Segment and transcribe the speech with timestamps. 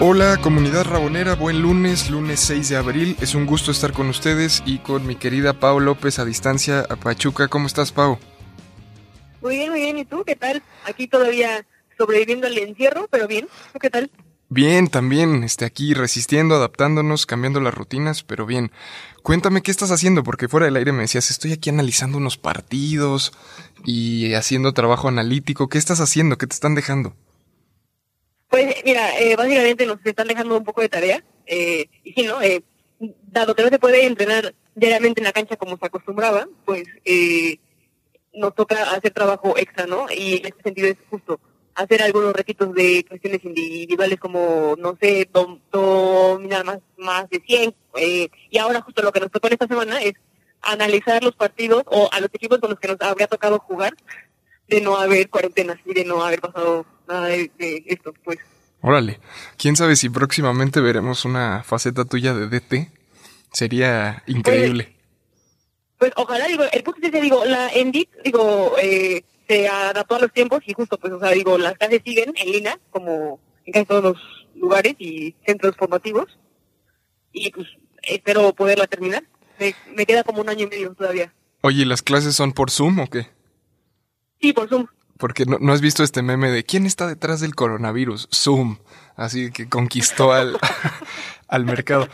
[0.00, 3.16] Hola comunidad rabonera, buen lunes, lunes 6 de abril.
[3.20, 6.94] Es un gusto estar con ustedes y con mi querida Pau López a distancia a
[6.94, 7.48] Pachuca.
[7.48, 8.16] ¿Cómo estás, Pau?
[9.42, 9.98] Muy bien, muy bien.
[9.98, 10.62] ¿Y tú qué tal?
[10.84, 11.66] Aquí todavía
[11.98, 13.48] sobreviviendo al encierro, pero bien.
[13.72, 14.08] ¿Tú qué tal?
[14.48, 18.70] Bien, también, este, aquí resistiendo, adaptándonos, cambiando las rutinas, pero bien.
[19.24, 23.32] Cuéntame qué estás haciendo, porque fuera del aire me decías, estoy aquí analizando unos partidos
[23.84, 25.68] y haciendo trabajo analítico.
[25.68, 26.38] ¿Qué estás haciendo?
[26.38, 27.16] ¿Qué te están dejando?
[28.48, 31.22] Pues mira, eh, básicamente nos están dejando un poco de tarea.
[31.46, 32.40] Eh, y sí, ¿no?
[32.42, 32.62] Eh,
[32.98, 37.58] dado que no se puede entrenar diariamente en la cancha como se acostumbraba, pues eh,
[38.32, 40.06] nos toca hacer trabajo extra, ¿no?
[40.10, 41.40] Y en este sentido es justo
[41.74, 47.74] hacer algunos requisitos de cuestiones individuales como, no sé, dom- dominar más, más de 100.
[47.96, 50.14] Eh, y ahora justo lo que nos tocó en esta semana es
[50.60, 53.94] analizar los partidos o a los equipos con los que nos habría tocado jugar
[54.68, 58.38] de no haber cuarentenas y de no haber pasado nada de, de esto, pues.
[58.80, 59.18] Órale,
[59.56, 62.92] quién sabe si próximamente veremos una faceta tuya de DT.
[63.52, 64.94] Sería increíble.
[65.98, 70.20] Pues ojalá, digo, el punto es que digo, la ENDIT, digo, eh, se adaptó a
[70.20, 73.72] los tiempos y justo, pues, o sea, digo, las clases siguen en línea, como en
[73.72, 74.16] casi todos los
[74.54, 76.38] lugares y centros formativos,
[77.32, 77.66] y pues
[78.02, 79.24] espero poderla terminar.
[79.58, 81.32] Me, me queda como un año y medio todavía.
[81.62, 83.26] Oye, ¿y ¿las clases son por Zoom o qué?
[84.40, 84.86] Sí, por Zoom.
[85.18, 88.28] Porque no, no has visto este meme de quién está detrás del coronavirus.
[88.32, 88.78] Zoom.
[89.16, 90.58] Así que conquistó al,
[91.48, 92.08] al mercado.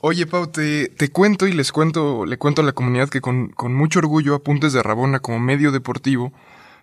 [0.00, 3.48] Oye, Pau, te, te cuento y les cuento, le cuento a la comunidad que con,
[3.48, 6.34] con mucho orgullo Apuntes de Rabona como medio deportivo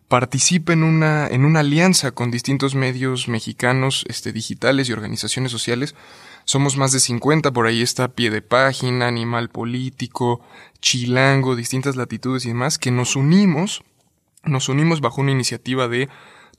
[0.08, 5.96] participa en una, en una alianza con distintos medios mexicanos, este, digitales y organizaciones sociales.
[6.44, 10.42] Somos más de 50, por ahí está Pie de Página, Animal Político,
[10.82, 13.84] Chilango, distintas latitudes y demás, que nos unimos
[14.44, 16.10] nos unimos bajo una iniciativa de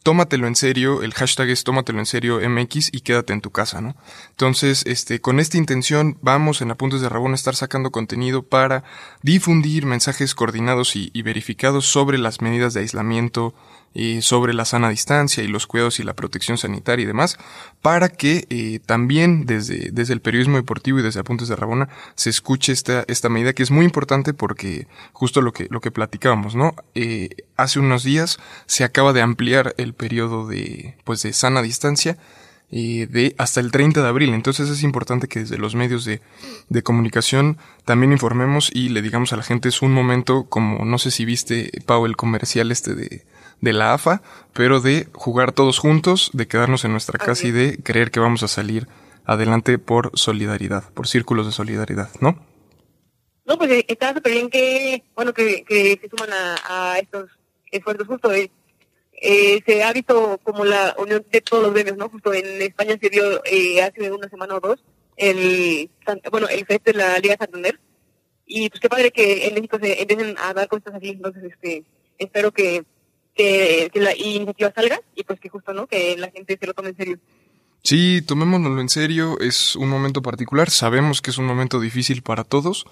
[0.02, 3.80] tómatelo en serio, el hashtag es tómatelo en serio MX y quédate en tu casa,
[3.80, 3.94] ¿no?
[4.30, 8.84] Entonces, este, con esta intención vamos en Apuntes de Rabón a estar sacando contenido para
[9.22, 13.54] difundir mensajes coordinados y, y verificados sobre las medidas de aislamiento,
[13.94, 17.38] eh, sobre la sana distancia y los cuidados y la protección sanitaria y demás,
[17.82, 22.30] para que eh, también desde, desde el periodismo deportivo y desde Apuntes de Rabona se
[22.30, 26.54] escuche esta, esta medida que es muy importante porque justo lo que, lo que platicábamos,
[26.54, 26.74] ¿no?
[26.94, 32.16] Eh, hace unos días se acaba de ampliar el periodo de, pues de sana distancia
[32.74, 34.32] eh, de hasta el 30 de abril.
[34.32, 36.22] Entonces es importante que desde los medios de,
[36.70, 40.96] de comunicación también informemos y le digamos a la gente es un momento como, no
[40.96, 43.24] sé si viste, Pau, el comercial este de,
[43.62, 44.20] de la AFA,
[44.52, 48.42] pero de jugar todos juntos, de quedarnos en nuestra casa y de creer que vamos
[48.42, 48.86] a salir
[49.24, 52.44] adelante por solidaridad, por círculos de solidaridad, ¿no?
[53.46, 57.30] No, pues eh, está súper bien que, bueno, que, que se suman a, a estos
[57.70, 58.30] esfuerzos justo.
[58.32, 58.50] eh,
[59.24, 62.08] eh, se ha visto como la unión de todos los gremios, ¿no?
[62.08, 64.84] Justo en España se dio eh, hace una semana o dos
[65.16, 65.88] el,
[66.32, 67.78] bueno, el FEST de la Liga Santander.
[68.44, 71.10] Y pues qué padre que en México se empiecen a dar cosas así.
[71.10, 71.84] Entonces, este,
[72.18, 72.84] espero que,
[73.34, 75.86] que, que la iniciativa salga y pues que justo, ¿no?
[75.86, 77.18] Que la gente se lo tome en serio.
[77.84, 82.44] Sí, tomémonoslo en serio, es un momento particular, sabemos que es un momento difícil para
[82.44, 82.86] todos,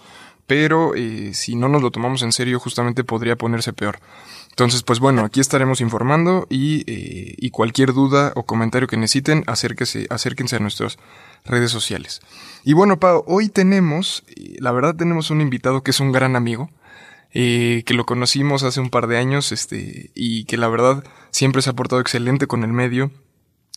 [0.49, 4.01] pero eh, si no nos lo tomamos en serio justamente podría ponerse peor.
[4.49, 9.45] Entonces, pues bueno, aquí estaremos informando y, eh, y cualquier duda o comentario que necesiten,
[9.47, 10.99] acérquese, acérquense a nuestras
[11.45, 12.21] redes sociales.
[12.65, 16.35] Y bueno, Pau, hoy tenemos, eh, la verdad tenemos un invitado que es un gran
[16.35, 16.69] amigo,
[17.33, 21.63] eh, que lo conocimos hace un par de años, este, y que la verdad siempre
[21.63, 23.11] se ha portado excelente con el medio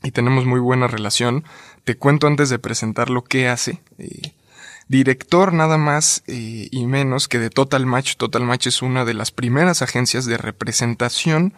[0.03, 1.43] y tenemos muy buena relación.
[1.83, 3.81] Te cuento antes de presentarlo qué hace.
[3.97, 4.33] Eh,
[4.87, 8.15] director nada más eh, y menos que de Total Match.
[8.17, 11.53] Total Match es una de las primeras agencias de representación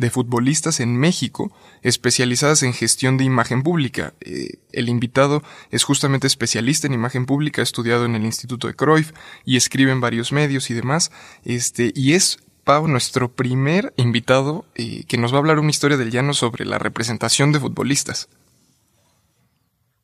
[0.00, 1.52] de futbolistas en México
[1.82, 4.14] especializadas en gestión de imagen pública.
[4.22, 8.74] Eh, el invitado es justamente especialista en imagen pública, ha estudiado en el Instituto de
[8.74, 9.12] Cruyff
[9.44, 11.12] y escribe en varios medios y demás.
[11.44, 15.98] Este, y es Pau, nuestro primer invitado eh, que nos va a hablar una historia
[15.98, 18.28] del llano sobre la representación de futbolistas.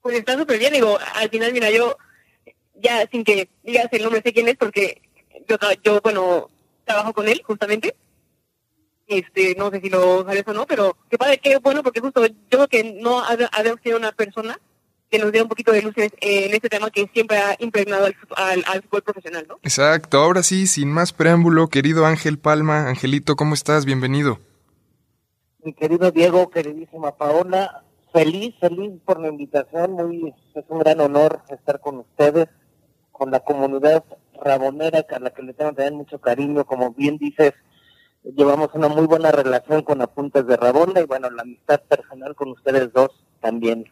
[0.02, 1.96] Pues está súper bien, digo, al final, mira, yo,
[2.75, 5.00] ya sin que digas el nombre, sé quién es, porque
[5.49, 6.50] yo, yo bueno,
[6.84, 7.96] trabajo con él, justamente.
[9.06, 12.26] Este, no sé si lo sabes o no, pero qué padre, qué bueno, porque justo
[12.26, 14.58] yo creo que no ha- habíamos tenido una persona
[15.08, 18.16] que nos dé un poquito de luces en este tema que siempre ha impregnado al,
[18.36, 19.58] al, al, fútbol profesional, ¿no?
[19.62, 23.84] Exacto, ahora sí, sin más preámbulo, querido Ángel Palma, Angelito, ¿cómo estás?
[23.84, 24.40] Bienvenido.
[25.62, 31.42] Mi querido Diego, queridísima Paola, feliz, feliz por la invitación, muy, es un gran honor
[31.50, 32.48] estar con ustedes,
[33.12, 34.04] con la comunidad
[34.44, 37.52] rabonera, a la que le tengo también mucho cariño, como bien dices,
[38.34, 42.50] llevamos una muy buena relación con Apuntes de Rabona y bueno, la amistad personal con
[42.50, 43.84] ustedes dos también.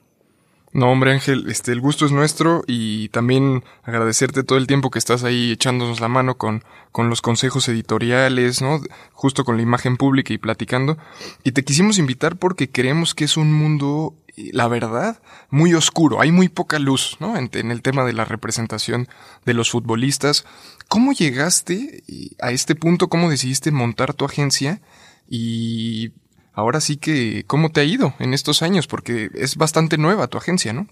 [0.74, 4.98] No, hombre Ángel, este, el gusto es nuestro y también agradecerte todo el tiempo que
[4.98, 8.80] estás ahí echándonos la mano con, con los consejos editoriales, ¿no?
[9.12, 10.98] Justo con la imagen pública y platicando.
[11.44, 16.20] Y te quisimos invitar porque creemos que es un mundo, la verdad, muy oscuro.
[16.20, 17.36] Hay muy poca luz, ¿no?
[17.36, 19.06] En, en el tema de la representación
[19.44, 20.44] de los futbolistas.
[20.88, 22.02] ¿Cómo llegaste
[22.40, 23.08] a este punto?
[23.08, 24.82] ¿Cómo decidiste montar tu agencia?
[25.28, 26.10] Y
[26.54, 28.86] ahora sí que, ¿cómo te ha ido en estos años?
[28.86, 30.88] Porque es bastante nueva tu agencia, ¿no?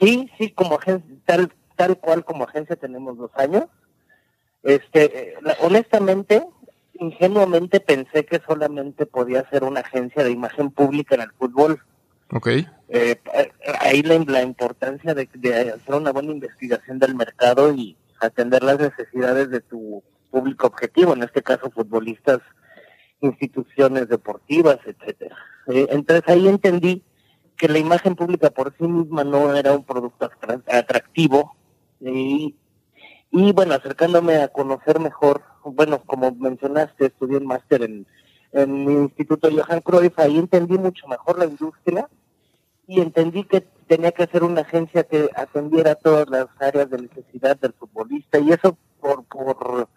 [0.00, 3.64] Sí, sí, como agencia, tal, tal cual como agencia tenemos dos años.
[4.62, 6.44] Este, honestamente,
[6.94, 11.82] ingenuamente pensé que solamente podía ser una agencia de imagen pública en el fútbol.
[12.32, 12.48] Ok.
[12.90, 13.20] Eh,
[13.80, 18.78] ahí la, la importancia de, de, hacer una buena investigación del mercado y atender las
[18.78, 22.40] necesidades de tu público objetivo, en este caso futbolistas
[23.20, 25.36] instituciones deportivas, etcétera.
[25.66, 27.02] Eh, entonces ahí entendí
[27.56, 30.30] que la imagen pública por sí misma no era un producto
[30.66, 31.56] atractivo
[32.00, 32.54] y,
[33.30, 38.06] y bueno, acercándome a conocer mejor, bueno, como mencionaste, estudié un máster en,
[38.52, 42.08] en mi instituto Johan Cruyff, ahí entendí mucho mejor la industria
[42.86, 47.58] y entendí que tenía que ser una agencia que atendiera todas las áreas de necesidad
[47.58, 49.88] del futbolista y eso por, por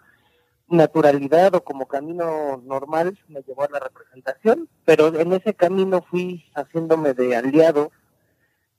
[0.71, 6.45] naturalidad o como camino normal me llevó a la representación, pero en ese camino fui
[6.55, 7.91] haciéndome de aliado,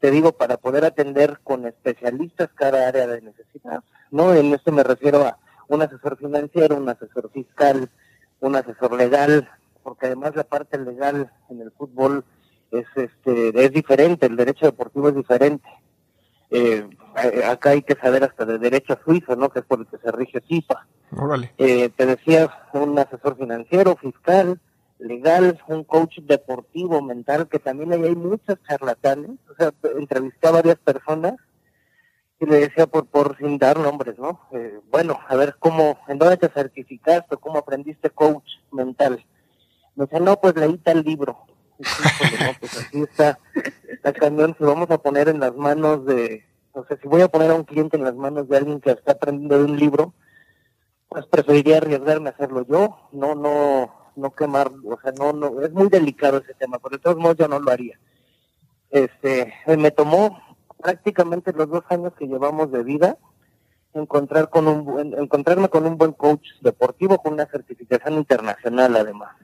[0.00, 4.34] te digo, para poder atender con especialistas cada área de necesidad, ¿no?
[4.34, 7.88] En esto me refiero a un asesor financiero, un asesor fiscal,
[8.40, 9.48] un asesor legal,
[9.82, 12.24] porque además la parte legal en el fútbol
[12.70, 15.68] es este es diferente, el derecho deportivo es diferente.
[16.54, 16.86] Eh,
[17.46, 19.48] acá hay que saber hasta de derecho suizo, ¿no?
[19.48, 20.42] Que es por el que se rige.
[21.16, 21.52] Órale.
[21.56, 24.60] Eh, te decía, un asesor financiero, fiscal,
[24.98, 29.30] legal, un coach deportivo, mental, que también ahí hay muchos charlatanes.
[29.50, 31.34] O sea, entrevisté a varias personas
[32.38, 34.40] y le decía por, por sin dar nombres, ¿no?
[34.52, 37.36] Eh, bueno, a ver, ¿cómo, en dónde te certificaste?
[37.36, 39.24] ¿Cómo aprendiste coach mental?
[39.94, 41.38] Me decía, no, pues leí tal libro.
[42.60, 43.38] Pues así está,
[43.88, 47.28] está cañón, si vamos a poner en las manos de, o sea, si voy a
[47.28, 50.14] poner a un cliente en las manos de alguien que está aprendiendo de un libro,
[51.08, 55.72] pues preferiría arriesgarme a hacerlo yo, no, no, no quemar, o sea, no, no, es
[55.72, 57.98] muy delicado ese tema, por de todos modos yo no lo haría.
[58.90, 60.40] Este, me tomó
[60.80, 63.18] prácticamente los dos años que llevamos de vida
[63.94, 69.36] encontrar con un, encontrarme con un buen coach deportivo con una certificación internacional además.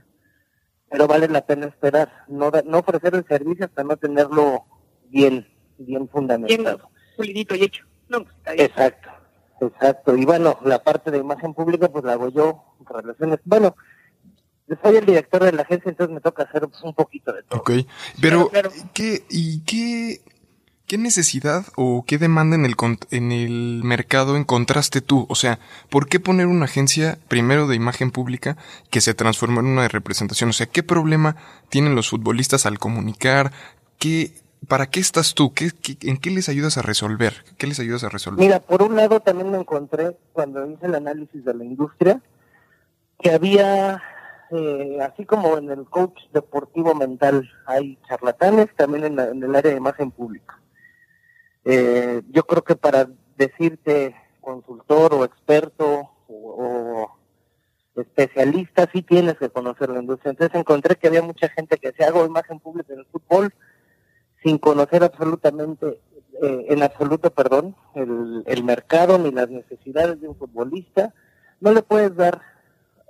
[0.90, 4.64] Pero vale la pena esperar, no, no ofrecer el servicio hasta no tenerlo
[5.08, 5.46] bien,
[5.76, 6.62] bien fundamentado.
[6.62, 6.78] Bien
[7.16, 7.84] pulidito y hecho.
[8.08, 8.66] No, pues, está bien.
[8.66, 9.08] Exacto.
[9.60, 13.74] Exacto, y bueno, la parte de imagen pública pues la hago yo, relaciones, bueno,
[14.82, 17.60] soy el director de la agencia, entonces me toca hacer un poquito de todo.
[17.60, 17.70] Ok,
[18.20, 18.90] pero claro, claro.
[18.94, 20.20] ¿qué, ¿y qué,
[20.88, 22.74] qué necesidad o qué demanda en el,
[23.10, 25.26] en el mercado encontraste tú?
[25.28, 28.56] O sea, ¿por qué poner una agencia primero de imagen pública
[28.90, 30.50] que se transformó en una de representación?
[30.50, 31.36] O sea, ¿qué problema
[31.68, 33.52] tienen los futbolistas al comunicar?
[33.98, 34.32] ¿Qué,
[34.66, 35.52] ¿Para qué estás tú?
[35.52, 37.44] ¿Qué, qué, en qué les ayudas a resolver?
[37.58, 38.44] ¿Qué les ayudas a resolver?
[38.44, 42.20] Mira, por un lado también me encontré cuando hice el análisis de la industria
[43.20, 44.02] que había,
[44.52, 49.54] eh, así como en el coach deportivo mental hay charlatanes, también en, la, en el
[49.54, 50.58] área de imagen pública.
[51.70, 57.10] Eh, yo creo que para decirte consultor o experto o,
[57.94, 60.30] especialista sí tienes que conocer la industria.
[60.30, 63.52] Entonces encontré que había mucha gente que se hago imagen pública en el fútbol
[64.42, 66.00] sin conocer absolutamente,
[66.40, 71.12] eh, en absoluto, perdón, el, el, mercado ni las necesidades de un futbolista,
[71.60, 72.40] no le puedes dar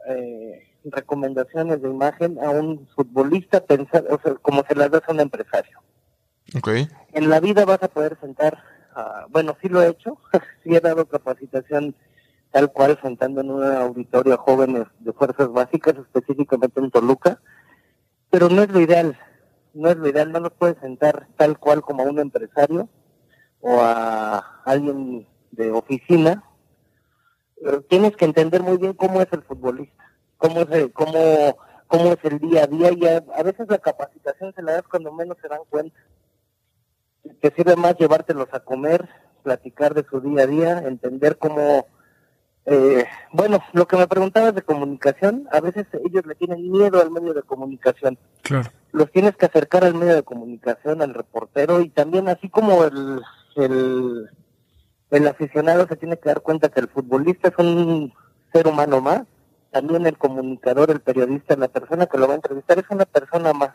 [0.08, 5.12] eh, recomendaciones de imagen a un futbolista pensar, o sea, como se las das a
[5.12, 5.78] un empresario.
[7.12, 8.62] En la vida vas a poder sentar,
[8.96, 10.18] uh, bueno, sí lo he hecho,
[10.64, 11.94] sí he dado capacitación
[12.50, 17.40] tal cual sentando en un auditorio a jóvenes de fuerzas básicas, específicamente en Toluca,
[18.30, 19.16] pero no es lo ideal
[19.78, 22.88] no es lo ideal, no nos puedes sentar tal cual como a un empresario
[23.60, 26.42] o a alguien de oficina.
[27.62, 32.12] Pero tienes que entender muy bien cómo es el futbolista, cómo es el, cómo, cómo
[32.12, 35.12] es el día a día y a, a veces la capacitación se la das cuando
[35.12, 35.98] menos se dan cuenta.
[37.40, 39.08] Te sirve más llevártelos a comer,
[39.42, 41.86] platicar de su día a día, entender cómo,
[42.66, 47.10] eh, bueno, lo que me preguntabas de comunicación, a veces ellos le tienen miedo al
[47.10, 48.18] medio de comunicación.
[48.42, 48.70] Claro.
[48.92, 53.22] Los tienes que acercar al medio de comunicación, al reportero, y también así como el,
[53.56, 54.30] el,
[55.10, 58.12] el aficionado se tiene que dar cuenta que el futbolista es un
[58.52, 59.22] ser humano más,
[59.70, 63.52] también el comunicador, el periodista, la persona que lo va a entrevistar es una persona
[63.52, 63.70] más.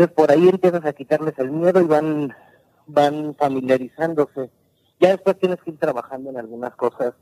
[0.00, 2.34] Entonces por ahí empiezas a quitarles el miedo y van,
[2.86, 4.48] van familiarizándose.
[4.98, 7.12] Ya después tienes que ir trabajando en algunas cosas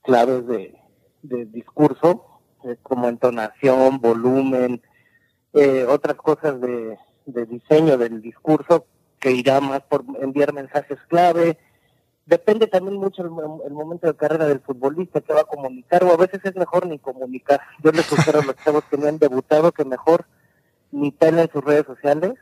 [0.00, 0.78] claves de,
[1.20, 2.24] de discurso,
[2.64, 4.80] eh, como entonación, volumen,
[5.52, 6.96] eh, otras cosas de,
[7.26, 8.86] de diseño del discurso
[9.18, 11.58] que irá más por enviar mensajes clave.
[12.24, 13.28] Depende también mucho el,
[13.66, 16.86] el momento de carrera del futbolista que va a comunicar, o a veces es mejor
[16.86, 17.60] ni comunicar.
[17.84, 20.24] Yo les sugiero a los chavos que no han debutado que mejor
[20.96, 22.34] ni en sus redes sociales.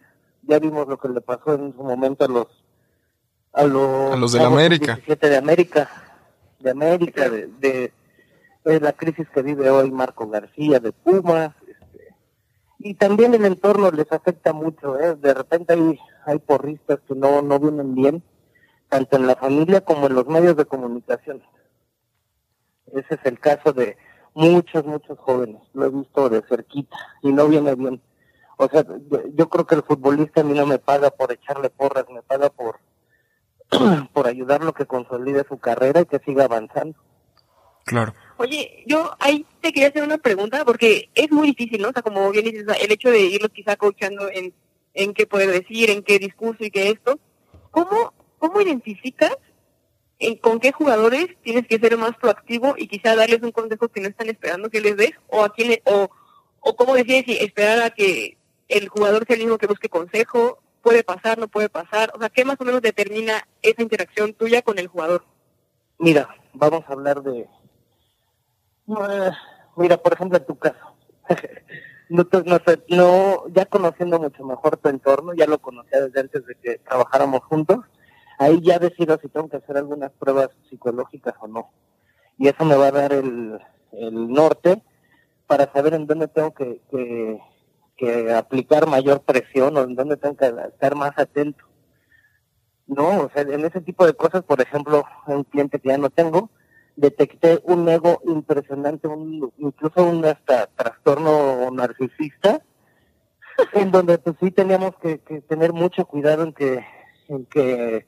[0.43, 2.47] Ya vimos lo que le pasó en su momento a los
[3.53, 4.97] a los, A los del América.
[4.97, 5.89] 17 de América,
[6.59, 7.93] de América, de, de,
[8.65, 12.15] de la crisis que vive hoy Marco García de Pumas, este,
[12.81, 15.15] y también el entorno les afecta mucho, ¿eh?
[15.15, 18.25] de repente hay, hay porristas que no, no vienen bien,
[18.89, 21.41] tanto en la familia como en los medios de comunicación.
[22.87, 23.97] Ese es el caso de
[24.35, 28.01] muchos, muchos jóvenes, lo he visto de cerquita y no viene bien.
[28.57, 31.71] O sea, yo, yo creo que el futbolista a mí no me paga por echarle
[31.71, 32.79] porras, me paga por,
[34.13, 36.99] por ayudarlo a que consolide su carrera y que siga avanzando.
[37.85, 38.15] Claro.
[38.39, 41.89] Oye, yo ahí te quería hacer una pregunta porque es muy difícil, ¿no?
[41.91, 44.55] O sea, como bien dices, el hecho de irlos quizá coachando en,
[44.95, 47.19] en qué poder decir, en qué discurso y qué esto.
[47.71, 49.37] ¿Cómo, cómo identificas
[50.19, 54.01] en con qué jugadores tienes que ser más proactivo y quizá darles un consejo que
[54.01, 55.13] no están esperando que les des?
[55.29, 56.09] O a quién, le- o,
[56.61, 60.59] o cómo decides si esperar a que el jugador sea el mismo que busque consejo,
[60.83, 62.12] puede pasar, no puede pasar.
[62.14, 65.25] O sea, ¿qué más o menos determina esa interacción tuya con el jugador?
[65.99, 67.40] Mira, vamos a hablar de...
[68.88, 69.30] Eh,
[69.76, 70.97] Mira, por ejemplo, en tu caso.
[72.09, 72.26] no,
[72.88, 77.40] no, ya conociendo mucho mejor tu entorno, ya lo conocía desde antes de que trabajáramos
[77.44, 77.78] juntos,
[78.38, 81.71] ahí ya decido si tengo que hacer algunas pruebas psicológicas o no.
[82.38, 83.59] Y eso me va a dar el,
[83.92, 84.83] el norte
[85.47, 86.80] para saber en dónde tengo que,
[87.97, 91.65] que aplicar mayor presión o en dónde tengo que estar más atento.
[92.87, 96.11] No, o sea, en ese tipo de cosas, por ejemplo, un cliente que ya no
[96.11, 96.51] tengo,
[96.97, 102.61] detecté un ego impresionante, un, incluso un hasta trastorno narcisista,
[103.73, 106.85] en donde pues sí teníamos que, que tener mucho cuidado en que,
[107.29, 108.07] en que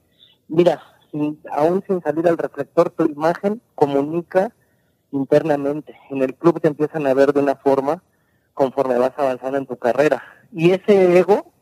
[0.49, 4.53] mira, sin- aún sin salir al reflector, tu imagen comunica
[5.11, 5.97] internamente.
[6.11, 8.03] En el club te empiezan a ver de una forma
[8.57, 10.25] conforme vas avanzando en tu carrera.
[10.51, 11.53] Y ese ego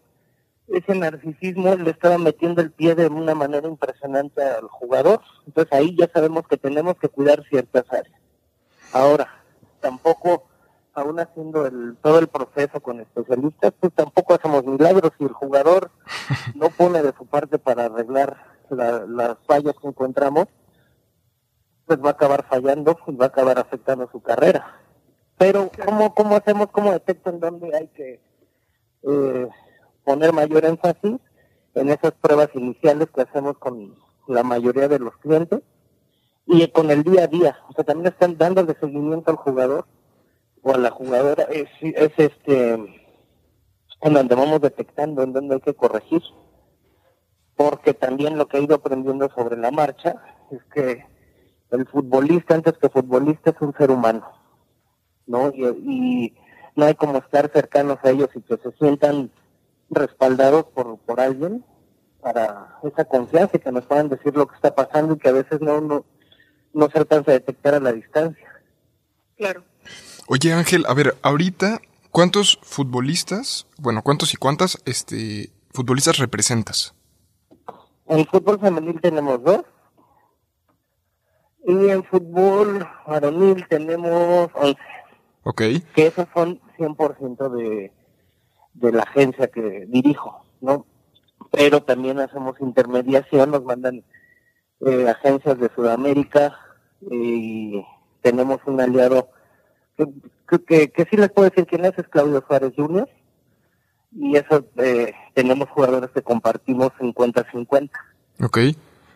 [0.69, 5.21] ese narcisismo le estaba metiendo el pie de una manera impresionante al jugador.
[5.47, 8.19] Entonces ahí ya sabemos que tenemos que cuidar ciertas áreas.
[8.93, 9.29] Ahora,
[9.81, 10.45] tampoco,
[10.95, 15.11] aún haciendo el, todo el proceso con especialistas, pues tampoco hacemos milagros.
[15.19, 15.91] Si el jugador
[16.55, 18.37] no pone de su parte para arreglar
[18.71, 20.47] la- las fallas que encontramos,
[21.85, 24.81] pues va a acabar fallando y va a acabar afectando su carrera.
[25.39, 28.21] Pero, ¿cómo, cómo hacemos, cómo detecto en dónde hay que
[29.03, 29.49] eh,
[30.05, 31.19] poner mayor énfasis
[31.75, 33.97] en esas pruebas iniciales que hacemos con
[34.29, 35.61] la mayoría de los clientes
[36.47, 37.59] y con el día a día.
[37.69, 39.87] O sea, también están dándole seguimiento al jugador
[40.63, 41.45] o a la jugadora.
[41.45, 42.73] Es, es este
[44.05, 46.23] en donde vamos detectando en dónde hay que corregir.
[47.57, 50.17] Porque también lo que he ido aprendiendo sobre la marcha
[50.51, 51.05] es que
[51.71, 54.44] el futbolista, antes que futbolista, es un ser humano.
[55.27, 55.51] ¿No?
[55.55, 56.35] Y, y
[56.77, 59.31] no hay como estar cercanos a ellos y que se sientan
[59.91, 61.65] respaldados por, por alguien
[62.21, 65.33] para esa confianza y que nos puedan decir lo que está pasando y que a
[65.33, 66.05] veces no, no,
[66.73, 68.49] no se alcanza a detectar a la distancia.
[69.37, 69.63] Claro.
[70.27, 76.95] Oye Ángel, a ver, ahorita, ¿cuántos futbolistas, bueno, cuántos y cuántas, este, futbolistas representas?
[78.07, 79.65] En fútbol femenil tenemos dos
[81.67, 84.79] y en fútbol varonil tenemos 11,
[85.45, 85.63] Ok,
[85.95, 87.93] que esos son 100% de,
[88.75, 90.87] de la agencia que dirijo, ¿no?
[91.51, 94.03] Pero también hacemos intermediación, nos mandan
[94.81, 96.59] eh, agencias de Sudamérica
[97.11, 97.85] y
[98.23, 99.29] tenemos un aliado
[99.97, 100.07] que,
[100.49, 103.09] que, que, que sí les puedo decir quién es, es Claudio Suárez Jr.
[104.17, 107.91] Y eso, eh, tenemos jugadores que compartimos 50-50.
[108.43, 108.59] ok.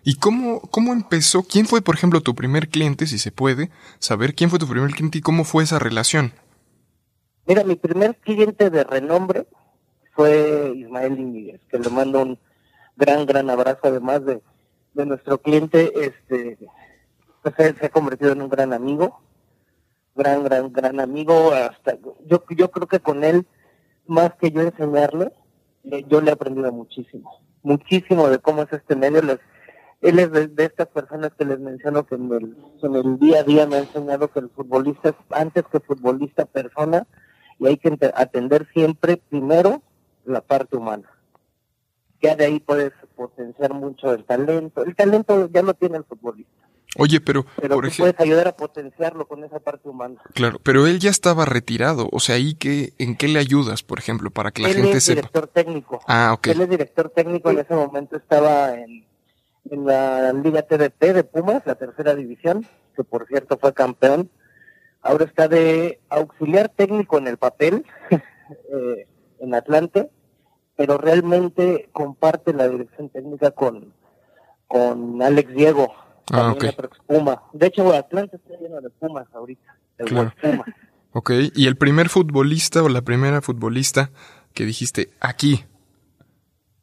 [0.09, 1.43] ¿Y cómo, cómo empezó?
[1.43, 4.91] ¿Quién fue, por ejemplo, tu primer cliente, si se puede, saber quién fue tu primer
[4.93, 6.33] cliente y cómo fue esa relación?
[7.47, 9.47] Mira, mi primer cliente de renombre
[10.15, 12.39] fue Ismael Íñiguez, que le mando un
[12.97, 14.41] gran, gran abrazo además de,
[14.95, 16.57] de nuestro cliente, este,
[17.43, 19.21] pues él se ha convertido en un gran amigo,
[20.15, 23.47] gran, gran, gran amigo, hasta, yo, yo creo que con él,
[24.07, 25.35] más que yo enseñarle,
[25.85, 29.21] eh, yo le he aprendido muchísimo, muchísimo de cómo es este medio,
[30.01, 33.41] él es de, de estas personas que les menciono que en el, en el día
[33.41, 37.07] a día me ha enseñado que el futbolista es antes que futbolista persona
[37.59, 39.83] y hay que atender siempre primero
[40.25, 41.09] la parte humana.
[42.23, 44.85] Ya de ahí puedes potenciar mucho el talento.
[44.85, 46.53] El talento ya lo tiene el futbolista,
[46.97, 50.21] Oye, pero, pero por tú ejemplo, puedes ayudar a potenciarlo con esa parte humana.
[50.35, 53.99] claro, pero él ya estaba retirado, o sea, ahí que, ¿en qué le ayudas, por
[53.99, 55.17] ejemplo, para que la Él gente es sepa?
[55.23, 56.01] director técnico.
[56.07, 56.47] Ah, ok.
[56.49, 59.05] Él es director técnico, en ese momento estaba en,
[59.71, 64.31] en la Liga TDP de Pumas, la tercera división, que por cierto fue campeón.
[65.03, 69.07] Ahora está de auxiliar técnico en el papel, eh,
[69.41, 70.11] en Atlante,
[70.77, 73.93] pero realmente comparte la dirección técnica con,
[74.67, 75.93] con Alex Diego,
[76.31, 76.73] Ah, también ok.
[76.75, 77.43] otro ex Puma.
[77.55, 80.33] De hecho, Atlante está lleno de Pumas ahorita, de Claro.
[80.41, 80.67] Pumas.
[81.13, 84.11] Ok, y el primer futbolista o la primera futbolista
[84.53, 85.65] que dijiste aquí,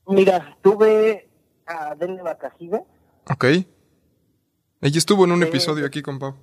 [0.07, 1.24] Mira, tuve
[1.65, 2.81] a Dene Bacajiga.
[3.29, 3.45] ok.
[4.81, 6.35] Ella estuvo en un Eh, episodio aquí con Pau.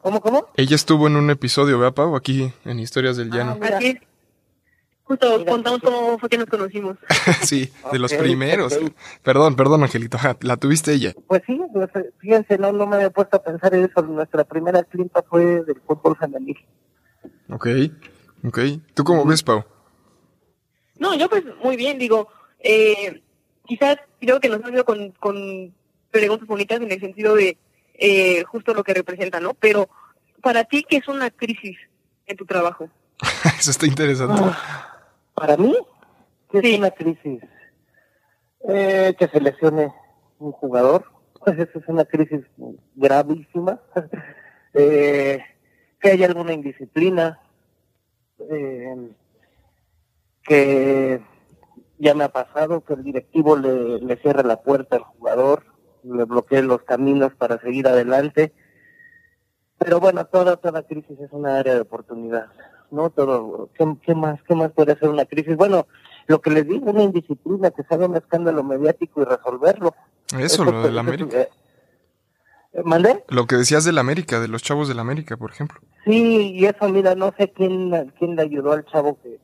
[0.00, 0.46] ¿Cómo, cómo?
[0.56, 2.14] Ella estuvo en un episodio, ¿verdad, Pau?
[2.14, 3.56] Aquí en Historias del Llano.
[3.60, 3.78] Mira.
[3.78, 3.96] Así es.
[5.02, 6.96] Justo Mira, contamos cómo fue que nos conocimos.
[7.42, 8.78] sí, de los primeros.
[9.22, 10.18] Perdón, perdón, Angelito.
[10.42, 11.14] La tuviste ella.
[11.26, 14.02] Pues sí, pues, fíjense, no, no me había puesto a pensar en eso.
[14.02, 16.58] Nuestra primera clienta fue del fútbol femenil.
[17.50, 17.66] Ok,
[18.44, 18.58] ok.
[18.94, 19.64] ¿Tú cómo ves, Pau?
[20.98, 22.28] No, yo pues muy bien, digo,
[22.60, 23.22] eh,
[23.66, 25.74] quizás creo que nos hemos ido con, con
[26.10, 27.56] preguntas bonitas en el sentido de
[27.94, 29.54] eh, justo lo que representa, ¿no?
[29.54, 29.88] Pero
[30.42, 31.76] para ti, ¿qué es una crisis
[32.26, 32.88] en tu trabajo?
[33.58, 34.42] Eso está interesante.
[35.34, 35.74] Para mí,
[36.50, 36.72] ¿qué Sí.
[36.72, 37.42] es una crisis?
[38.68, 39.92] Eh, que se lesione
[40.38, 41.04] un jugador,
[41.44, 42.40] pues eso es una crisis
[42.94, 43.80] gravísima.
[44.74, 45.40] eh,
[46.00, 47.40] que haya alguna indisciplina,
[48.50, 48.96] eh,
[50.42, 51.20] que
[51.98, 55.64] ya me ha pasado que el directivo le, le cierre la puerta al jugador,
[56.02, 58.52] le bloquee los caminos para seguir adelante.
[59.78, 62.46] Pero bueno, toda, toda crisis es una área de oportunidad,
[62.90, 63.10] ¿no?
[63.10, 65.56] Todo, ¿qué, qué más, qué más puede ser una crisis?
[65.56, 65.86] Bueno,
[66.26, 69.94] lo que les digo, una indisciplina, que salga un escándalo mediático y resolverlo.
[70.38, 71.40] Eso, lo del eso- América.
[71.42, 71.48] eh,
[72.72, 73.24] eh, ¿Mandé?
[73.28, 75.78] Lo que decías del América, de los chavos del América, por ejemplo.
[76.04, 79.38] Sí, y eso, mira, no sé quién, quién le ayudó al chavo que,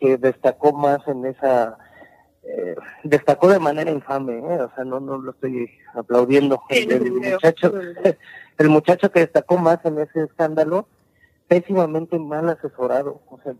[0.00, 1.76] que destacó más en esa...
[2.42, 4.60] eh, destacó de manera infame, ¿eh?
[4.62, 6.62] o sea, no, no lo estoy aplaudiendo.
[6.70, 7.72] Sí, El, muchacho,
[8.58, 10.88] el muchacho que destacó más en ese escándalo,
[11.48, 13.20] pésimamente mal asesorado.
[13.28, 13.52] O sea,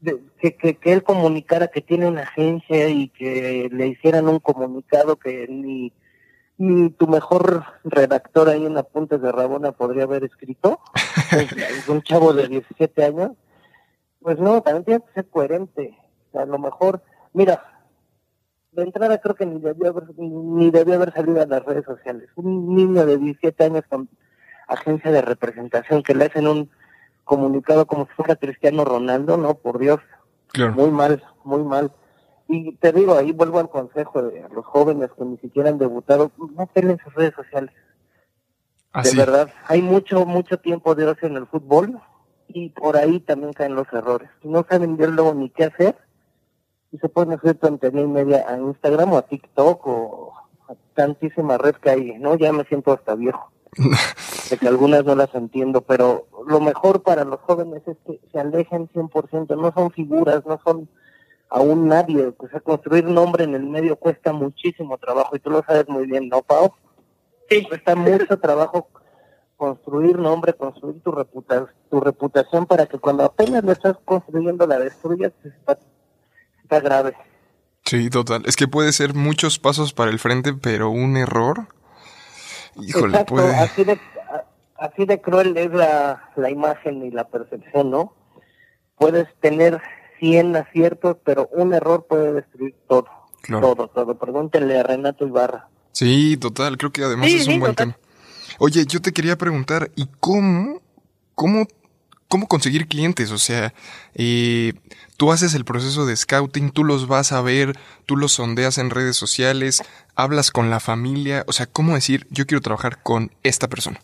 [0.00, 4.38] de- que, que, que él comunicara que tiene una agencia y que le hicieran un
[4.38, 5.92] comunicado que ni,
[6.56, 10.78] ni tu mejor redactor ahí en Apuntes de Rabona podría haber escrito,
[11.32, 13.32] es un chavo de 17 años,
[14.20, 15.96] pues no, también tiene que ser coherente.
[16.28, 17.02] O sea, a lo mejor,
[17.32, 17.62] mira,
[18.72, 22.28] de entrada creo que ni debió haber, ni debió haber salido a las redes sociales.
[22.36, 24.08] Un niño de 17 años con
[24.68, 26.70] agencia de representación que le hacen un
[27.24, 30.00] comunicado como si fuera Cristiano Ronaldo, no, por Dios,
[30.48, 30.72] Claro.
[30.72, 31.92] muy mal, muy mal.
[32.48, 35.78] Y te digo, ahí vuelvo al consejo de a los jóvenes que ni siquiera han
[35.78, 37.74] debutado, no peleen sus redes sociales.
[38.92, 39.14] Así.
[39.16, 42.00] De verdad, hay mucho, mucho tiempo de ocio en el fútbol
[42.48, 44.28] y por ahí también caen los errores.
[44.42, 45.96] No saben ya luego ni qué hacer
[46.90, 50.32] y se pueden hacer tontería y media a Instagram o a TikTok o
[50.68, 52.36] a tantísima red que hay, ¿no?
[52.36, 53.52] Ya me siento hasta viejo.
[54.50, 58.40] de que algunas no las entiendo, pero lo mejor para los jóvenes es que se
[58.40, 60.88] alejen 100%, no son figuras, no son
[61.50, 65.62] aún nadie, o sea, construir nombre en el medio cuesta muchísimo trabajo y tú lo
[65.62, 66.72] sabes muy bien, ¿no, Pau?
[67.48, 67.64] Sí.
[67.66, 68.88] Cuesta mucho trabajo
[69.58, 74.78] construir nombre, construir tu, reputa tu reputación para que cuando apenas lo estás construyendo la
[74.78, 75.78] destruyas, está,
[76.62, 77.14] está grave.
[77.84, 78.44] Sí, total.
[78.46, 81.66] Es que puede ser muchos pasos para el frente, pero un error.
[82.80, 83.54] Híjole, Exacto, puede.
[83.56, 84.44] así de, a-
[84.86, 88.14] así de cruel es la, la imagen y la percepción, ¿no?
[88.96, 89.80] Puedes tener
[90.20, 93.06] 100 aciertos, pero un error puede destruir todo.
[93.42, 93.74] Claro.
[93.74, 94.14] Todo, todo.
[94.18, 95.68] Pregúntenle a Renato Ibarra.
[95.92, 96.76] Sí, total.
[96.78, 97.94] Creo que además Sí, es un sí, buen total.
[97.94, 98.07] tema.
[98.60, 100.80] Oye, yo te quería preguntar, ¿y cómo,
[101.36, 101.68] cómo,
[102.26, 103.30] cómo conseguir clientes?
[103.30, 103.72] O sea,
[104.14, 104.72] eh,
[105.16, 108.90] tú haces el proceso de scouting, tú los vas a ver, tú los sondeas en
[108.90, 109.84] redes sociales,
[110.16, 111.44] hablas con la familia.
[111.46, 114.00] O sea, ¿cómo decir, yo quiero trabajar con esta persona?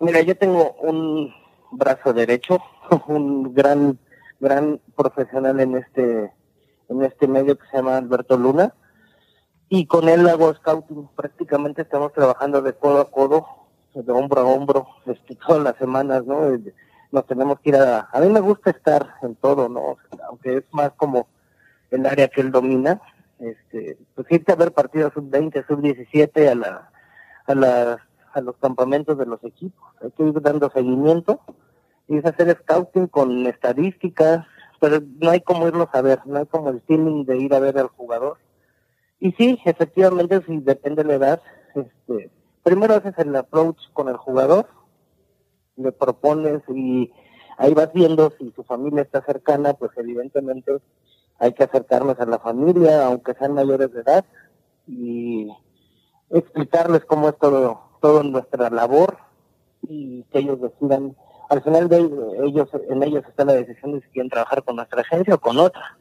[0.00, 1.34] Mira, yo tengo un
[1.72, 2.60] brazo derecho,
[3.08, 3.98] un gran,
[4.40, 6.32] gran profesional en este,
[6.88, 8.72] en este medio que se llama Alberto Luna.
[9.68, 11.06] y con él hago scouting.
[11.14, 13.63] Prácticamente estamos trabajando de codo a codo,
[13.94, 16.40] de hombro a hombro, este, todas las semanas, ¿no?
[17.12, 18.08] Nos tenemos que ir a...
[18.12, 19.96] A mí me gusta estar en todo, ¿no?
[20.28, 21.28] Aunque es más como
[21.90, 23.00] el área que él domina,
[23.38, 26.90] este, pues irte a ver partidos sub-20, sub-17 a la,
[27.46, 27.98] a las,
[28.32, 29.94] a los campamentos de los equipos.
[30.02, 31.40] Hay que ir dando seguimiento
[32.08, 34.46] y es hacer scouting con estadísticas,
[34.80, 37.60] pero no hay como irlos a ver, no hay como el feeling de ir a
[37.60, 38.38] ver al jugador.
[39.20, 41.42] Y sí, efectivamente, si depende de la edad,
[41.74, 42.30] este,
[42.64, 44.66] primero haces el approach con el jugador,
[45.76, 47.12] le propones y
[47.58, 50.78] ahí vas viendo si su familia está cercana, pues evidentemente
[51.38, 54.24] hay que acercarnos a la familia, aunque sean mayores de edad,
[54.86, 55.48] y
[56.30, 59.18] explicarles cómo es todo, todo nuestra labor
[59.82, 61.16] y que ellos decidan.
[61.50, 61.98] Al final de
[62.44, 65.58] ellos, en ellos está la decisión de si quieren trabajar con nuestra agencia o con
[65.58, 65.98] otra.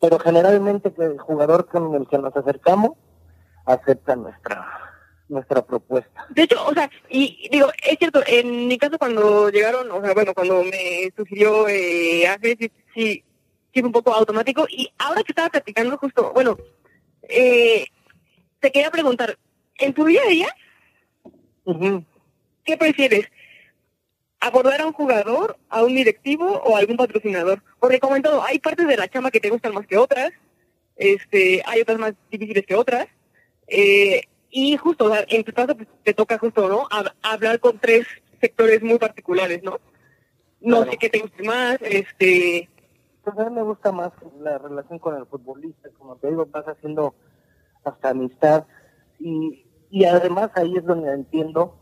[0.00, 2.92] Pero generalmente el jugador con el que nos acercamos
[3.66, 4.81] acepta nuestra
[5.32, 6.26] nuestra propuesta.
[6.30, 10.12] De hecho, o sea, y digo, es cierto, en mi caso cuando llegaron, o sea,
[10.14, 13.24] bueno, cuando me sugirió eh, Ángel, sí, sí,
[13.72, 14.66] sí fue un poco automático.
[14.68, 16.56] Y ahora que estaba platicando justo, bueno,
[17.28, 17.86] eh,
[18.60, 19.38] te quería preguntar,
[19.76, 20.56] ¿en tu día a día
[22.64, 23.26] qué prefieres?
[24.38, 27.62] ¿Abordar a un jugador, a un directivo o a algún patrocinador?
[27.78, 30.32] Porque como en todo, hay partes de la chama que te gustan más que otras,
[30.96, 33.06] este, hay otras más difíciles que otras,
[33.68, 36.88] eh, y justo, o sea, en tu caso pues, te toca justo, ¿no?
[36.90, 38.06] Hab- hablar con tres
[38.40, 39.78] sectores muy particulares, ¿no?
[40.60, 40.90] No Claro.
[40.92, 42.68] sé qué te guste más, este,
[43.24, 46.66] Pues a mí me gusta más la relación con el futbolista, como te digo, vas
[46.68, 47.14] haciendo
[47.84, 48.64] hasta amistad
[49.18, 51.74] y, y además ahí es donde entiendo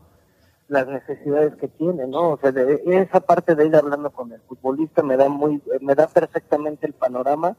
[0.67, 2.29] las necesidades que tiene, ¿no?
[2.31, 5.93] O sea, de, esa parte de ir hablando con el futbolista me da muy, me
[5.95, 7.57] da perfectamente el panorama,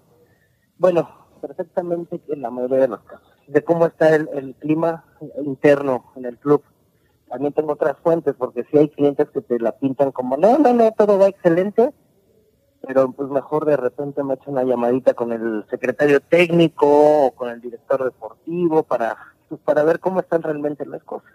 [0.79, 1.09] bueno,
[1.41, 5.05] perfectamente en la mayoría de los casos, de cómo está el, el clima
[5.45, 6.63] interno en el club.
[7.29, 10.75] También tengo otras fuentes, porque si hay clientes que te la pintan como, no, no,
[10.75, 11.93] no, todo va excelente,
[12.87, 17.49] pero pues mejor de repente me echo una llamadita con el secretario técnico o con
[17.49, 19.17] el director deportivo para
[19.53, 21.31] pues, para ver cómo están realmente las cosas.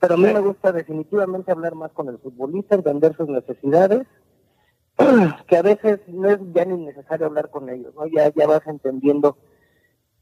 [0.00, 4.08] Pero a mí me gusta definitivamente hablar más con el futbolista, entender sus necesidades,
[5.46, 8.06] que a veces no es ya ni necesario hablar con ellos, ¿no?
[8.06, 9.36] Ya, ya vas entendiendo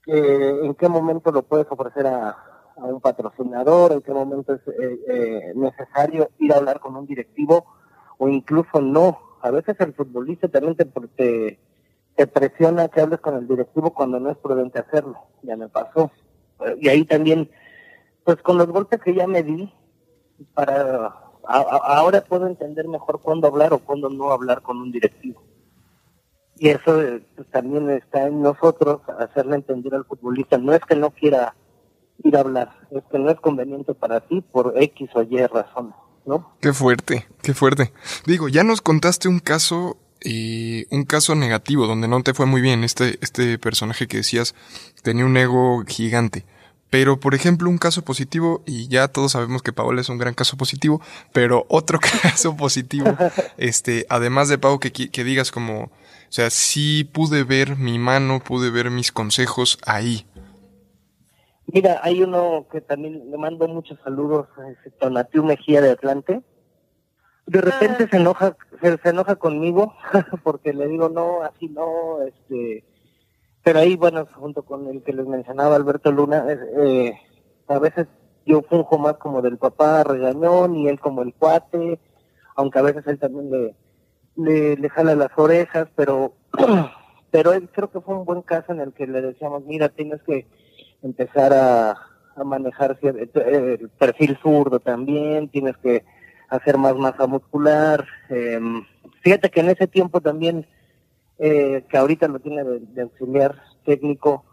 [0.07, 2.37] eh, en qué momento lo puedes ofrecer a,
[2.77, 7.65] un patrocinador, en qué momento es eh, eh, necesario ir a hablar con un directivo
[8.19, 9.19] o incluso no.
[9.41, 11.59] A veces el futbolista también te, te,
[12.15, 15.17] te presiona que hables con el directivo cuando no es prudente hacerlo.
[15.43, 16.11] Ya me pasó.
[16.61, 17.51] Eh, Y ahí también,
[18.25, 19.73] pues con los golpes que ya me di,
[20.53, 25.43] para ahora puedo entender mejor cuándo hablar o cuándo no hablar con un directivo.
[26.59, 30.59] Y eso eh, pues, también está en nosotros, hacerle entender al futbolista.
[30.59, 31.55] No es que no quiera
[32.25, 35.95] ir a hablar, es que no es conveniente para ti por X o Y razón,
[36.25, 36.57] ¿no?
[36.61, 37.93] Qué fuerte, qué fuerte.
[38.25, 42.63] Digo, ya nos contaste un caso, eh, un caso negativo donde no te fue muy
[42.63, 42.85] bien.
[42.85, 44.55] Este, este personaje que decías
[45.03, 46.47] tenía un ego gigante.
[46.89, 50.35] Pero, por ejemplo, un caso positivo, y ya todos sabemos que Paola es un gran
[50.35, 53.15] caso positivo, pero otro caso positivo,
[53.59, 55.91] este, además de Pau, que, que digas como,
[56.29, 60.27] o sea, sí pude ver mi mano, pude ver mis consejos ahí.
[61.67, 64.47] Mira, hay uno que también le mando muchos saludos,
[64.85, 66.43] es Tonatiu Mejía de Atlante.
[67.47, 68.09] De repente Ah.
[68.11, 69.95] se enoja, se, se enoja conmigo
[70.43, 72.85] porque le digo no, así no, este,
[73.63, 77.21] pero ahí bueno, junto con el que les mencionaba Alberto Luna, eh, eh,
[77.69, 78.07] a veces
[78.45, 82.01] yo funjo más como del papá regañón y él como el cuate,
[82.55, 83.75] aunque a veces él también le,
[84.37, 86.35] le, le jala las orejas, pero,
[87.31, 90.23] pero él creo que fue un buen caso en el que le decíamos, mira, tienes
[90.23, 90.47] que
[91.03, 91.91] empezar a,
[92.37, 96.05] a manejar cier- eh, el perfil zurdo también, tienes que
[96.49, 98.07] hacer más masa muscular.
[98.31, 98.61] eh,
[99.23, 100.67] fíjate que en ese tiempo también,
[101.39, 104.45] eh, que ahorita lo tiene de, auxiliar técnico,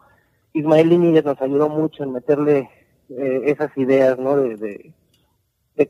[0.53, 2.69] Ismael Íñiguez nos ayudó mucho en meterle
[3.09, 4.35] eh, esas ideas, ¿no?
[4.35, 4.93] De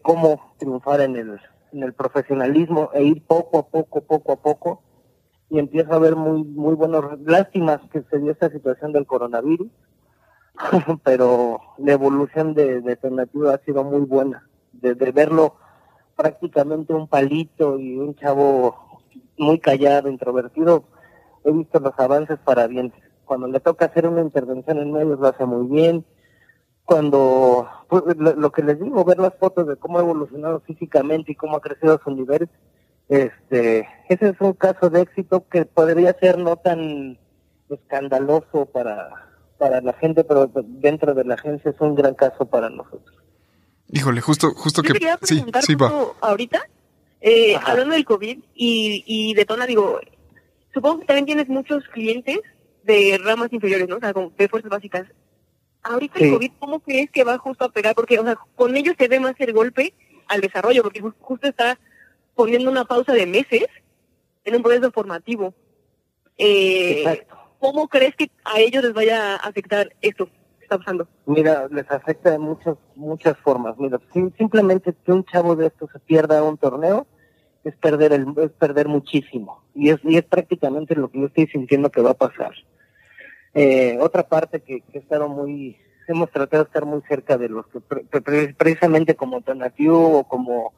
[0.02, 1.40] cómo triunfar en el,
[1.74, 4.82] en el profesionalismo e ir poco a poco, poco a poco.
[5.50, 9.68] Y empiezo a ver muy, muy buenos, lástimas que se dio esta situación del coronavirus,
[11.04, 12.98] pero la evolución de, de
[13.52, 14.48] ha sido muy buena.
[14.72, 15.56] De, de verlo
[16.16, 19.02] prácticamente un palito y un chavo
[19.38, 20.84] muy callado, introvertido,
[21.44, 22.94] he visto los avances para bien.
[23.26, 26.06] Cuando le toca hacer una intervención en medios lo hace muy bien.
[26.86, 31.36] Cuando, pues, lo, que les digo, ver las fotos de cómo ha evolucionado físicamente y
[31.36, 32.50] cómo ha crecido su nivel,
[33.08, 37.18] este, ese es un caso de éxito que podría ser no tan
[37.70, 39.10] escandaloso para,
[39.58, 43.16] para la gente, pero dentro de la agencia es un gran caso para nosotros.
[43.92, 44.94] Híjole, justo, justo Yo que...
[44.94, 45.90] te quería Sí, preguntar sí, va.
[45.90, 46.68] justo ahorita,
[47.22, 50.00] eh, hablando del COVID y, y de Tona, digo,
[50.74, 52.40] supongo que también tienes muchos clientes
[52.84, 53.98] de ramas inferiores, ¿no?
[53.98, 55.08] O sea, de fuerzas básicas.
[55.84, 56.26] Ahorita Sí.
[56.26, 57.94] el COVID, ¿cómo crees que va justo a pegar?
[57.96, 59.94] Porque, o sea, con ellos se ve más el golpe
[60.28, 61.78] al desarrollo, porque ju- justo está
[62.36, 63.66] poniendo una pausa de meses
[64.46, 65.54] en un proceso formativo.
[66.38, 67.26] Eh.
[67.60, 71.08] ¿Cómo crees que a ellos les vaya a afectar esto que está pasando?
[71.26, 73.78] Mira, les afecta de muchas, muchas formas.
[73.78, 77.08] Mira, sim- simplemente que un chavo de estos se pierda un torneo
[77.64, 79.64] es perder el, es perder muchísimo.
[79.74, 82.52] Y es, y es prácticamente lo que yo estoy sintiendo que va a pasar.
[83.54, 87.50] Eh, otra parte que, que he estado muy, hemos tratado de estar muy cerca de
[87.50, 90.74] los que pre- pre- precisamente como Tonatiu o como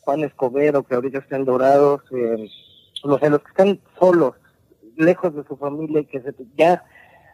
[0.00, 2.48] Juan Escobedo, que ahorita están dorados, eh,
[3.04, 4.34] los, los que están solos,
[4.96, 6.84] lejos de su familia y que se, ya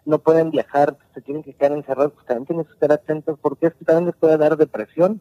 [0.05, 3.69] no pueden viajar, se tienen que quedar encerrados, pues también tienen que estar atentos porque
[3.69, 5.21] esto también les puede dar depresión.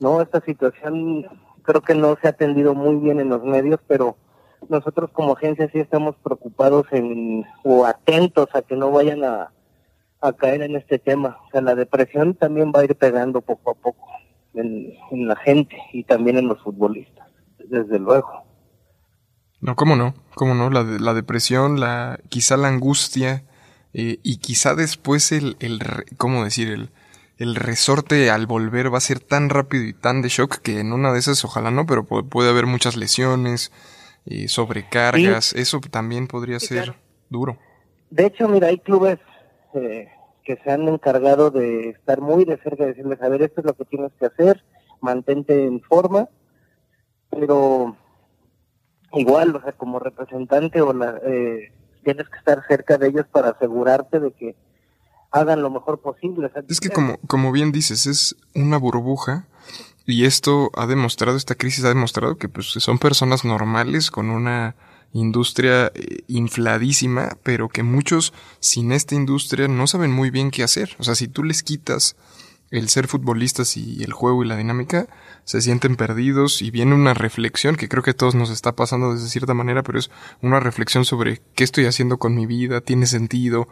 [0.00, 1.26] No, esta situación
[1.62, 4.16] creo que no se ha atendido muy bien en los medios, pero
[4.68, 9.52] nosotros como agencia sí estamos preocupados en o atentos a que no vayan a,
[10.20, 11.38] a caer en este tema.
[11.46, 14.06] O sea, la depresión también va a ir pegando poco a poco
[14.54, 14.92] en,
[15.28, 18.44] la gente y también en los futbolistas, desde luego.
[19.60, 23.44] No, cómo no, cómo no, la, la depresión, la, quizá la angustia,
[23.92, 25.80] eh, y quizá después el, el,
[26.16, 26.68] ¿cómo decir?
[26.70, 26.90] El,
[27.36, 30.92] el resorte al volver va a ser tan rápido y tan de shock que en
[30.92, 33.72] una de esas, ojalá no, pero pu- puede haber muchas lesiones,
[34.26, 36.98] eh, sobrecargas, eso también podría Sí, ser claro.
[37.28, 37.58] duro.
[38.10, 39.18] De hecho, mira, hay clubes
[39.74, 40.08] eh,
[40.44, 43.66] que se han encargado de estar muy de cerca, de decirles, a ver, esto es
[43.66, 44.64] lo que tienes que hacer,
[45.00, 46.28] mantente en forma,
[47.30, 47.96] pero
[49.12, 51.72] igual, o sea, como representante o la, eh,
[52.04, 54.56] tienes que estar cerca de ellos para asegurarte de que
[55.30, 56.46] hagan lo mejor posible.
[56.46, 59.46] O sea, Es que como, como bien dices, es una burbuja
[60.10, 64.74] y esto ha demostrado, esta crisis ha demostrado que pues son personas normales con una
[65.12, 70.96] industria eh, infladísima, pero que muchos sin esta industria no saben muy bien qué hacer.
[70.98, 72.16] O sea, si tú les quitas
[72.70, 75.08] el ser futbolistas y el juego y la dinámica,
[75.44, 79.12] se sienten perdidos y viene una reflexión que creo que a todos nos está pasando
[79.12, 83.06] de cierta manera, pero es una reflexión sobre qué estoy haciendo con mi vida, tiene
[83.06, 83.66] sentido.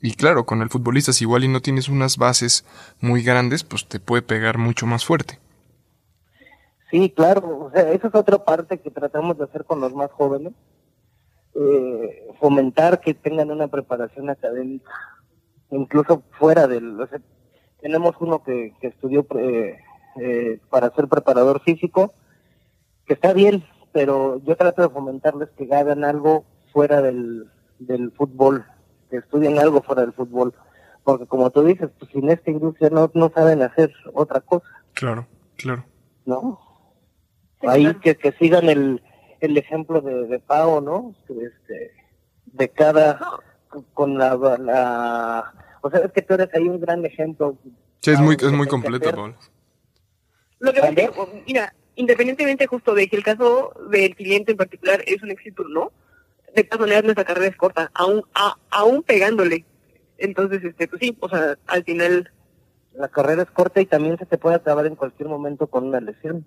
[0.00, 2.64] Y claro, con el futbolista si igual y no tienes unas bases
[3.00, 5.40] muy grandes, pues te puede pegar mucho más fuerte.
[6.94, 10.12] Sí, claro, o sea, esa es otra parte que tratamos de hacer con los más
[10.12, 10.52] jóvenes,
[11.56, 14.92] eh, fomentar que tengan una preparación académica,
[15.72, 17.20] incluso fuera del, o sea,
[17.80, 19.76] tenemos uno que, que estudió eh,
[20.20, 22.14] eh, para ser preparador físico,
[23.06, 28.64] que está bien, pero yo trato de fomentarles que hagan algo fuera del, del fútbol,
[29.10, 30.54] que estudien algo fuera del fútbol,
[31.02, 35.26] porque como tú dices, pues sin esta industria no, no saben hacer otra cosa, Claro,
[35.56, 35.84] claro.
[36.24, 36.63] ¿no?
[37.68, 39.02] Ahí que, que sigan el,
[39.40, 41.14] el ejemplo de, de Pau, ¿no?
[41.28, 41.92] Este,
[42.46, 43.18] de cada
[43.92, 47.56] con la, la o sea es que tú eres ahí un gran ejemplo
[48.00, 49.10] Sí, es muy, es muy completo.
[49.12, 49.34] Paul.
[50.58, 51.42] Lo que pasa es que, ¿Vale?
[51.46, 55.68] mira, independientemente justo de que el caso del cliente en particular es un éxito o
[55.68, 55.92] no,
[56.54, 59.64] de todas maneras nuestra carrera es corta, aún, a- aún pegándole.
[60.18, 62.30] Entonces, este, pues sí, o sea, al final,
[62.94, 66.00] la carrera es corta y también se te puede acabar en cualquier momento con una
[66.00, 66.46] lesión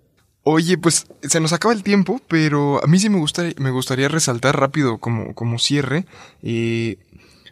[0.50, 4.08] Oye, pues se nos acaba el tiempo, pero a mí sí me gustaría, me gustaría
[4.08, 6.06] resaltar rápido como, como cierre
[6.42, 6.96] eh,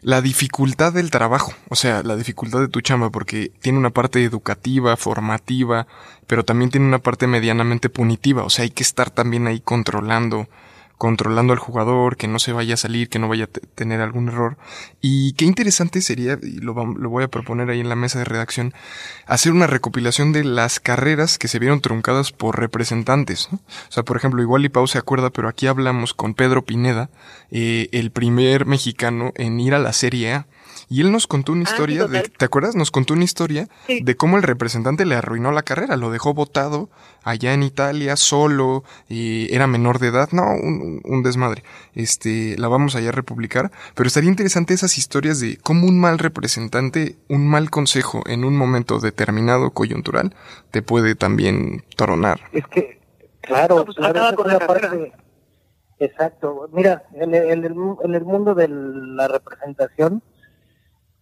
[0.00, 4.24] la dificultad del trabajo, o sea, la dificultad de tu chamba, porque tiene una parte
[4.24, 5.86] educativa, formativa,
[6.26, 10.48] pero también tiene una parte medianamente punitiva, o sea, hay que estar también ahí controlando
[10.98, 14.00] controlando al jugador, que no se vaya a salir, que no vaya a te- tener
[14.00, 14.56] algún error.
[15.00, 18.24] Y qué interesante sería, y lo, lo voy a proponer ahí en la mesa de
[18.24, 18.72] redacción,
[19.26, 23.48] hacer una recopilación de las carreras que se vieron truncadas por representantes.
[23.52, 23.58] O
[23.90, 27.10] sea, por ejemplo, igual y Pau se acuerda, pero aquí hablamos con Pedro Pineda,
[27.50, 30.46] eh, el primer mexicano en ir a la Serie A.
[30.88, 32.22] Y él nos contó una Ah, sí, historia de.
[32.28, 32.76] ¿te acuerdas?
[32.76, 34.00] Nos contó una historia Sí.
[34.02, 36.88] de cómo el representante le arruinó la carrera, lo dejó botado
[37.24, 41.64] allá en Italia, solo, y era menor de edad, no, un, un desmadre.
[41.94, 46.18] Este, la vamos allá a republicar, pero estaría interesante esas historias de cómo un mal
[46.20, 50.36] representante, un mal consejo en un momento determinado coyuntural,
[50.70, 52.40] te puede también toronar.
[52.52, 53.00] es que
[53.40, 53.96] claro, No, pues,
[54.36, 55.12] con la parte-
[55.98, 60.22] exacto mira en el, en el mu- en el mundo de la representación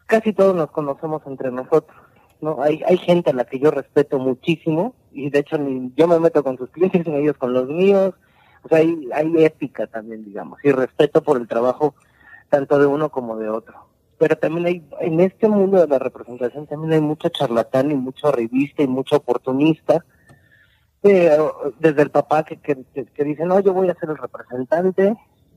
[0.07, 1.97] casi todos nos conocemos entre nosotros
[2.41, 6.07] no hay hay gente a la que yo respeto muchísimo y de hecho ni yo
[6.07, 8.15] me meto con sus clientes ni ellos con los míos.
[8.63, 11.95] O sea hay hay ética también digamos y respeto por el trabajo
[12.49, 13.75] tanto de uno como de otro.
[14.17, 18.31] Pero también hay, en este mundo de la representación también hay mucho charlatán y mucho
[18.31, 20.05] revista y mucho oportunista,
[21.03, 21.37] eh,
[21.81, 25.17] desde el papá que, que, que, dice, no, yo voy a ser el representante,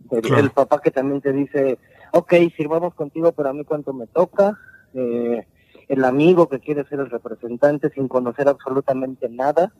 [0.10, 1.77] el, papá que también te dice,
[2.12, 4.58] ok, sirvamos contigo, pero a mí cuánto me toca,
[4.93, 5.46] eh,
[5.88, 9.72] el amigo que quiere ser el representante sin conocer absolutamente nada,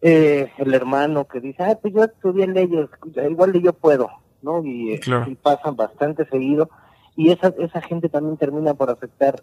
[0.00, 2.88] eh, el hermano que dice, ah, pues yo estudié leyes,
[3.30, 4.10] igual yo puedo,
[4.42, 4.64] ¿no?
[4.64, 6.68] Y, y pasan bastante seguido
[7.16, 9.42] y esa, esa gente también termina por afectar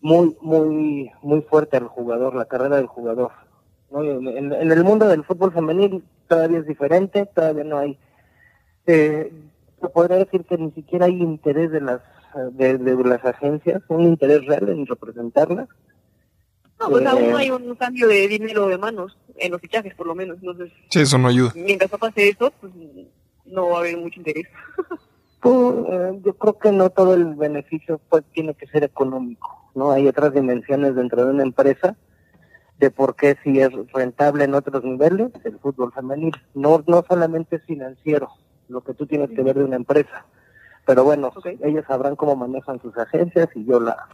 [0.00, 3.30] muy, muy, muy fuerte al jugador, la carrera del jugador.
[3.90, 4.02] ¿no?
[4.02, 7.98] En, el mundo del fútbol femenil todavía es diferente, todavía no hay,
[8.86, 9.32] eh,
[9.82, 12.00] se podría decir que ni siquiera hay interés de las,
[12.52, 15.68] de, las agencias, un interés real en representarlas.
[16.78, 19.94] No, pues aún no eh, hay un cambio de dinero de manos, en los fichajes
[19.94, 20.38] por lo menos.
[20.40, 21.52] Entonces, sí, eso no ayuda.
[21.54, 22.72] Mientras no pase eso, pues
[23.44, 24.46] no va a haber mucho interés.
[25.42, 29.90] Pues, eh, yo creo que no todo el beneficio pues tiene que ser económico, ¿no?
[29.90, 31.96] Hay otras dimensiones dentro de una empresa
[32.78, 36.32] de por qué si es rentable en otros niveles el fútbol femenil.
[36.54, 38.28] No, no solamente es financiero,
[38.68, 40.24] lo que tú tienes que ver de una empresa.
[40.84, 44.08] Pero bueno, ellos sabrán cómo manejan sus agencias y yo la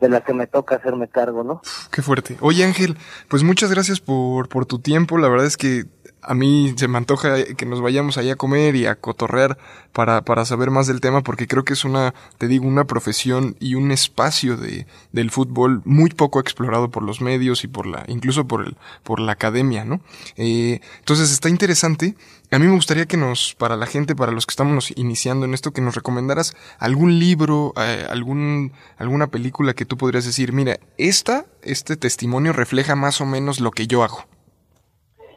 [0.00, 1.60] de la que me toca hacerme cargo, ¿no?
[1.90, 2.36] Qué fuerte.
[2.40, 2.96] Oye Ángel,
[3.28, 5.18] pues muchas gracias por, por tu tiempo.
[5.18, 5.84] La verdad es que
[6.22, 9.58] a mí se me antoja que nos vayamos allá a comer y a cotorrear
[9.92, 13.56] para, para saber más del tema porque creo que es una, te digo, una profesión
[13.58, 18.04] y un espacio de, del fútbol muy poco explorado por los medios y por la,
[18.08, 20.00] incluso por el, por la academia, ¿no?
[20.36, 22.16] Eh, entonces está interesante.
[22.52, 25.54] A mí me gustaría que nos, para la gente, para los que estamos iniciando en
[25.54, 30.78] esto, que nos recomendaras algún libro, eh, algún, alguna película que tú podrías decir, mira,
[30.98, 34.24] esta, este testimonio refleja más o menos lo que yo hago.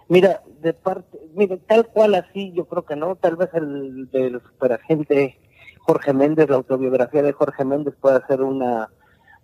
[0.10, 4.42] Mira, de parte, mire, tal cual así, yo creo que no, tal vez el del
[4.42, 5.38] superagente
[5.82, 8.90] Jorge Méndez, la autobiografía de Jorge Méndez puede ser una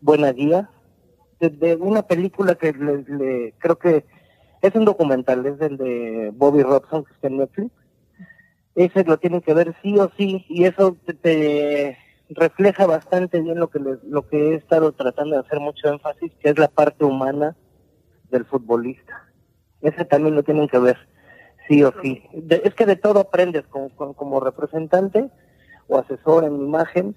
[0.01, 0.69] buena guía.
[1.39, 4.05] De, una película que le, creo que
[4.61, 7.71] es un documental, es el de Bobby Robson, que está en Netflix.
[8.75, 11.97] Ese lo tienen que ver sí o sí, y eso te,
[12.29, 16.49] refleja bastante bien lo que, lo que he estado tratando de hacer mucho énfasis, que
[16.49, 17.55] es la parte humana
[18.29, 19.29] del futbolista
[19.81, 20.97] ese también lo tienen que ver,
[21.67, 22.23] sí o sí.
[22.49, 25.29] es que de todo aprendes como, como, representante
[25.87, 27.15] o asesor en imagen,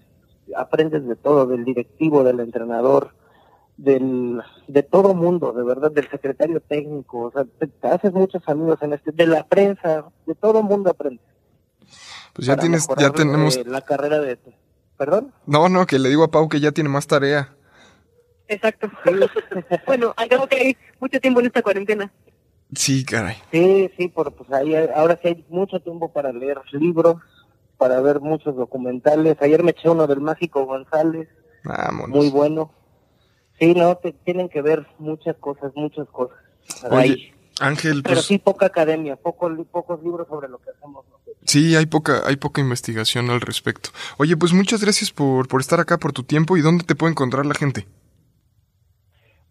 [0.56, 3.14] aprendes de todo, del directivo, del entrenador,
[3.76, 8.78] del, de todo mundo, de verdad, del secretario técnico, o sea, te, haces muchos amigos
[8.82, 11.24] en este, de la prensa, de todo mundo aprendes.
[12.32, 13.64] Pues ya tienes, ya tenemos...
[13.66, 14.38] la carrera de...
[14.96, 15.32] ¿Perdón?
[15.46, 17.54] No, no, que le digo a Pau que ya tiene más tarea.
[18.46, 18.90] Exacto.
[19.86, 22.12] bueno, creo que hay mucho tiempo en esta cuarentena.
[22.74, 23.36] Sí, caray.
[23.50, 27.16] Sí, sí, por, pues ahí, ahora sí hay mucho tiempo para leer libros,
[27.76, 29.36] para ver muchos documentales.
[29.40, 31.28] Ayer me eché uno del Mágico González.
[32.08, 32.70] Muy bueno.
[33.62, 36.36] Sí, no, te, tienen que ver muchas cosas, muchas cosas.
[36.90, 41.06] Oye, Ángel, Pero pues sí, poca academia, poco, pocos libros sobre lo que hacemos
[41.44, 43.90] Sí, hay poca, hay poca investigación al respecto.
[44.18, 46.56] Oye, pues muchas gracias por, por estar acá, por tu tiempo.
[46.56, 47.86] ¿Y dónde te puede encontrar la gente?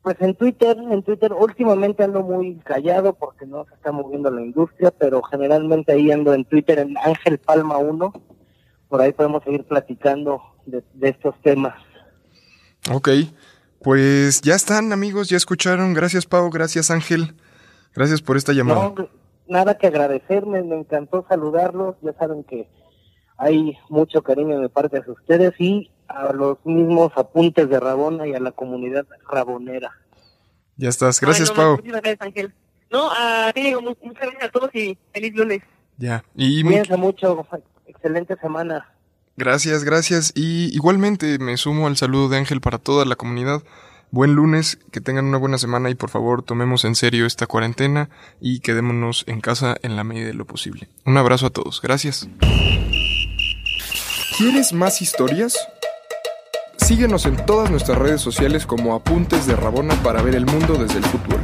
[0.01, 4.41] Pues en Twitter, en Twitter últimamente ando muy callado porque no se está moviendo la
[4.41, 8.11] industria, pero generalmente ahí ando en Twitter en Ángel Palma 1.
[8.89, 11.75] Por ahí podemos seguir platicando de, estos temas.
[12.91, 13.09] Ok,
[13.83, 15.93] pues ya están amigos, ya escucharon.
[15.93, 17.35] Gracias Pau, gracias Ángel.
[17.93, 18.93] Gracias por esta llamada.
[18.95, 19.09] No,
[19.47, 21.95] nada que agradecerme, me encantó saludarlos.
[22.01, 22.69] Ya saben que
[23.37, 28.33] hay mucho cariño de parte de ustedes y a los mismos apuntes de Rabona y
[28.33, 29.91] a la comunidad rabonera.
[30.77, 31.77] Ya estás, gracias Pau.
[31.77, 32.53] Muchas gracias Ángel.
[32.91, 35.61] No, a ti muchas gracias a todos y feliz lunes.
[35.97, 37.47] Ya, y Cuídense mucho,
[37.85, 38.91] excelente semana.
[39.41, 40.33] Gracias, gracias.
[40.35, 43.63] Y igualmente me sumo al saludo de Ángel para toda la comunidad.
[44.11, 48.11] Buen lunes, que tengan una buena semana y por favor tomemos en serio esta cuarentena
[48.39, 50.89] y quedémonos en casa en la medida de lo posible.
[51.07, 52.27] Un abrazo a todos, gracias.
[54.37, 55.57] ¿Quieres más historias?
[56.77, 60.99] Síguenos en todas nuestras redes sociales como Apuntes de Rabona para ver el mundo desde
[60.99, 61.41] el fútbol.